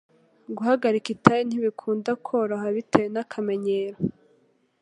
[0.55, 3.97] Guhagarika itabi ntibikunda koroha bitewe n'akamenyero